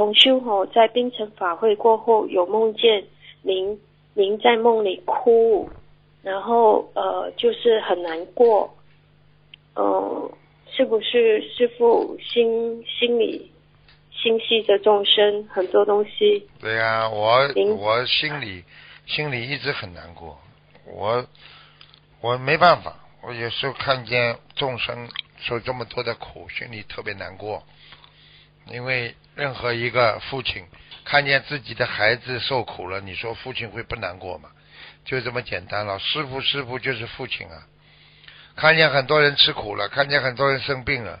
[0.00, 3.04] 同修吼在冰城法会过后有梦见
[3.42, 3.78] 您，
[4.14, 5.68] 您在梦里哭，
[6.22, 8.74] 然后呃就是很难过，
[9.76, 10.32] 嗯、
[10.70, 13.52] 是不是师傅心心里
[14.10, 16.48] 心系着众生很多东西？
[16.58, 17.40] 对呀、我
[17.76, 18.64] 我心里
[19.04, 20.38] 心里一直很难过，
[20.86, 21.22] 我
[22.22, 27.62] 我没办法，我有时候看见众生受这么多的苦，心里特别难过。
[28.66, 30.64] 因为任何一个父亲
[31.04, 34.50] 看见自己的孩子受苦了，你说父亲会不难过吗？
[35.04, 35.98] 就这么简单了。
[35.98, 37.66] 师傅师傅就是父亲啊，
[38.54, 41.20] 看见很多人吃苦了，看见很多人生病了，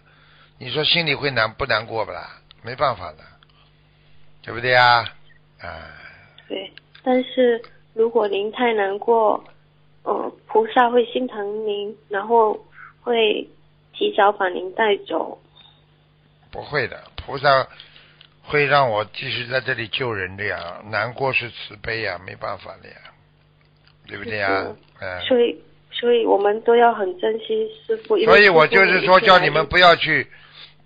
[0.58, 2.40] 你说心里会难不难过不啦？
[2.62, 3.18] 没办法的，
[4.42, 5.04] 对不对呀？
[5.60, 5.96] 啊。
[6.46, 6.70] 对，
[7.02, 7.60] 但是
[7.94, 9.42] 如果您太难过，
[10.02, 12.66] 呃，菩萨会心疼您，然后
[13.00, 13.48] 会
[13.94, 15.40] 提早把您带走。
[16.50, 17.68] 不会的，菩萨
[18.42, 20.80] 会让我继续在这里救人的呀。
[20.90, 22.96] 难过是慈悲呀，没办法的呀，
[24.06, 24.66] 对不对呀？
[25.00, 25.20] 嗯。
[25.22, 25.56] 所以，
[25.92, 28.18] 所以我们都要很珍惜师傅。
[28.24, 30.26] 所以我就是说，叫你们不要去，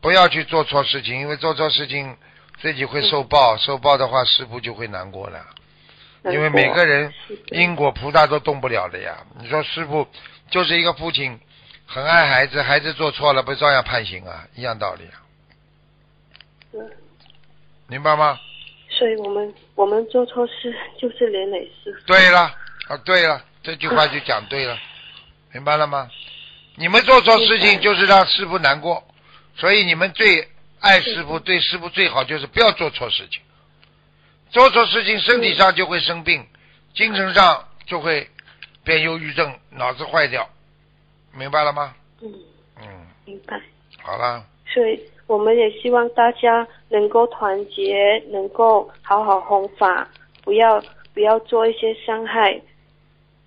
[0.01, 2.17] 不要去做错事情，因为做错事情
[2.61, 5.45] 自己会受报，受报的话，师傅就会难过了。
[6.25, 7.13] 因为每个人
[7.49, 9.19] 因果菩萨都动不了的呀。
[9.39, 10.07] 你说师傅
[10.51, 11.39] 就是一个父亲，
[11.87, 14.47] 很爱孩子，孩子做错了不照样判刑啊？
[14.55, 15.21] 一样道理啊，
[16.75, 16.91] 嗯
[17.87, 18.39] 明白吗？
[18.89, 22.07] 所以我们我们做错事就是连累师傅。
[22.07, 22.41] 对了，
[22.89, 24.79] 啊，对了，这句话就讲对了，
[25.53, 26.11] 明白了吗？
[26.77, 29.05] 你们做错事情就是让师傅难过，
[29.55, 30.49] 所以你们最
[30.81, 33.41] 爱师傅，对师傅最好就是不要做错事情。
[34.51, 36.47] 做错事情，身体上就会生病，
[36.95, 38.29] 精神上就会
[38.83, 40.49] 变忧郁症，脑子坏掉，
[41.33, 41.95] 明白了吗？
[42.23, 42.33] 嗯，
[42.81, 43.61] 嗯，明白。
[44.03, 50.09] 好了，所以我们也希望大家能够团结，能够好好弘法，
[50.43, 50.83] 不要
[51.15, 52.61] 不要做一些伤害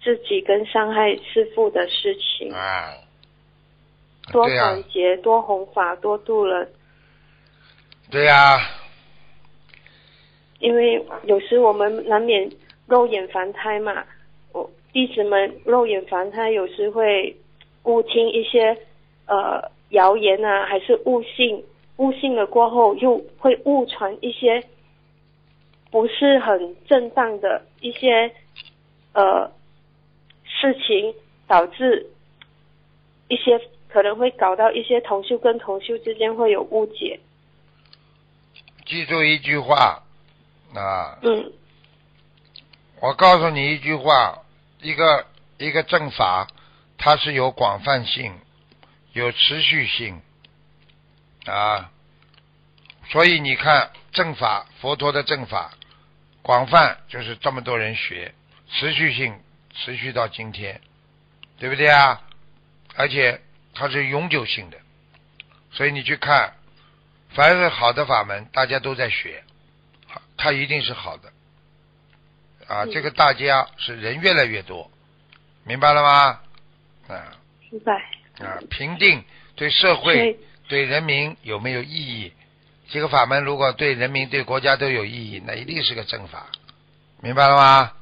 [0.01, 2.51] 自己跟伤害师父的事情。
[2.51, 2.93] 啊，
[4.31, 6.67] 多团结，多弘法，多度人。
[8.09, 8.57] 对呀、
[10.59, 12.49] 因为有时我们难免
[12.87, 14.03] 肉眼凡胎嘛，
[14.53, 17.35] 我弟子们肉眼凡胎有时会
[17.83, 18.75] 误听一些
[19.27, 21.63] 呃谣言啊，还是误信，
[21.97, 24.63] 误信了过后又会误传一些
[25.89, 28.31] 不是很正当的一些
[29.13, 29.49] 呃
[30.43, 31.13] 事情，
[31.47, 32.07] 导致
[33.29, 37.19] 一些可能会搞到一些同修跟同修之间会有误解。
[38.85, 40.03] 记住一句话
[40.73, 41.51] 啊，嗯
[42.99, 44.39] 我告诉你一句话，
[44.81, 45.25] 一个
[45.57, 46.47] 一个正法，
[46.97, 48.33] 它是有广泛性，
[49.17, 50.21] 有持续性
[51.45, 51.91] 啊。
[53.09, 55.71] 所以你看正法，佛陀的正法
[56.41, 58.33] 广泛，就是这么多人学，
[58.69, 59.41] 持续性
[59.73, 60.81] 持续到今天，
[61.57, 62.21] 对不对啊？
[62.95, 63.41] 而且
[63.73, 64.77] 它是永久性的，
[65.71, 66.53] 所以你去看，
[67.29, 69.43] 凡是好的法门，大家都在学，
[70.07, 71.29] 好它一定是好的。
[72.67, 74.91] 啊，嗯这个大家是人越来越多，
[75.63, 76.41] 明白了吗？
[77.07, 77.37] 啊
[77.71, 78.16] 明白。
[78.39, 79.23] 啊，评定
[79.55, 80.37] 对社会
[80.67, 82.31] 对、人民有没有意义？
[82.89, 86.47] 这个法门如果对人民、对国家都有意义，那一定是个正法，
[87.21, 87.93] 明白了吗？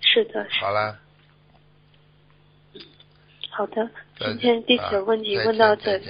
[0.00, 0.98] 是的，是好了，
[3.50, 3.90] 好的。
[4.18, 6.06] 今天弟子的问题问到这里，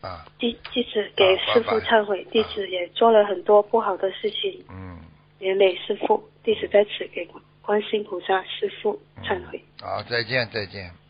[0.00, 5.00] 啊弟弟子给师傅忏悔，弟子也做了很多不好的事情，嗯，
[5.40, 7.28] 连累师傅，弟子在此给
[7.60, 10.90] 观世音菩萨师傅忏悔，好，再见，再见，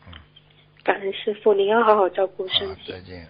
[0.83, 2.99] 感恩师傅，您要好好照顾身，体再。
[3.01, 3.27] 见。